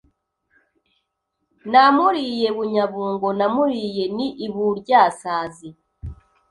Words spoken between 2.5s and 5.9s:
Bunyabungo namuriye ni iBuryasazi